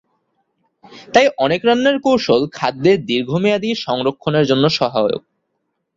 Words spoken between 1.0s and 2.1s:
তাই অনেক রান্নার